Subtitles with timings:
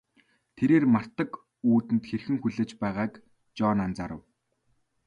[0.55, 1.29] Тэрээр Мартаг
[1.71, 3.13] үүдэнд хэрхэн хүлээж байгааг
[3.57, 4.21] Жон анзаарав.